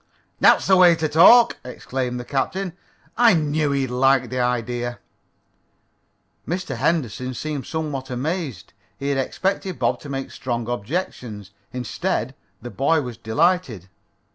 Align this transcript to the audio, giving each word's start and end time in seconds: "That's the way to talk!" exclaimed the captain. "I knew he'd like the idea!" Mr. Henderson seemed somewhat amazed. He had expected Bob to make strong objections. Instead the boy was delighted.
"That's 0.39 0.65
the 0.65 0.75
way 0.77 0.95
to 0.95 1.07
talk!" 1.07 1.57
exclaimed 1.63 2.19
the 2.19 2.25
captain. 2.25 2.73
"I 3.19 3.35
knew 3.35 3.69
he'd 3.69 3.91
like 3.91 4.31
the 4.31 4.39
idea!" 4.39 4.97
Mr. 6.47 6.77
Henderson 6.77 7.35
seemed 7.35 7.67
somewhat 7.67 8.09
amazed. 8.09 8.73
He 8.97 9.09
had 9.09 9.19
expected 9.19 9.77
Bob 9.77 9.99
to 9.99 10.09
make 10.09 10.31
strong 10.31 10.67
objections. 10.67 11.51
Instead 11.71 12.33
the 12.63 12.71
boy 12.71 13.01
was 13.03 13.15
delighted. 13.15 13.89